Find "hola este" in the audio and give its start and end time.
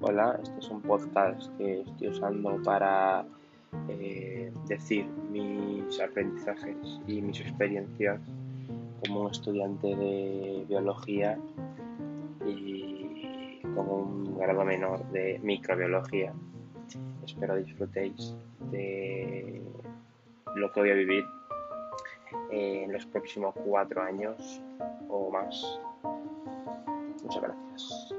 0.00-0.60